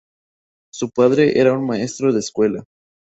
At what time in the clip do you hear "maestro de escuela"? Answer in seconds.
1.63-2.63